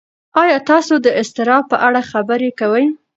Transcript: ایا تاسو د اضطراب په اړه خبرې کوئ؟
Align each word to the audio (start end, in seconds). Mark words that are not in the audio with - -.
ایا 0.41 0.57
تاسو 0.69 0.93
د 1.05 1.07
اضطراب 1.21 1.63
په 1.71 1.77
اړه 1.87 2.01
خبرې 2.11 2.49
کوئ؟ 2.59 2.85